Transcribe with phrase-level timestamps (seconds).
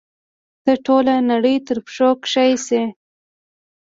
[0.63, 2.81] ته ټوله نړۍ تر پښو کښی شي